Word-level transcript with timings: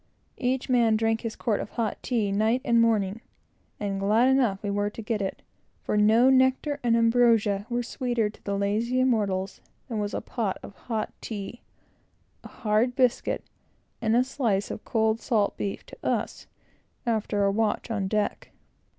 Each 0.39 0.67
man 0.67 0.97
drank 0.97 1.21
his 1.21 1.35
quart 1.35 1.59
of 1.59 1.69
hot 1.73 2.01
tea 2.01 2.31
night 2.31 2.61
and 2.65 2.81
morning; 2.81 3.21
and 3.79 3.99
glad 3.99 4.29
enough 4.29 4.63
we 4.63 4.71
were 4.71 4.89
to 4.89 5.01
get 5.03 5.21
it, 5.21 5.43
for 5.83 5.95
no 5.95 6.31
nectar 6.31 6.79
and 6.81 6.97
ambrosia 6.97 7.67
were 7.69 7.83
sweeter 7.83 8.27
to 8.27 8.43
the 8.43 8.57
lazy 8.57 8.99
immortals, 8.99 9.61
than 9.87 9.99
was 9.99 10.15
a 10.15 10.19
pot 10.21 10.57
of 10.63 10.73
hot 10.75 11.13
tea, 11.21 11.61
a 12.43 12.47
hard 12.47 12.95
biscuit, 12.95 13.43
and 14.01 14.15
a 14.15 14.23
slice 14.23 14.71
of 14.71 14.83
cold 14.83 15.19
salt 15.19 15.55
beef, 15.55 15.85
to 15.85 15.97
us 16.03 16.47
after 17.05 17.43
a 17.43 17.51
watch 17.51 17.91
on 17.91 18.07
deck. 18.07 18.49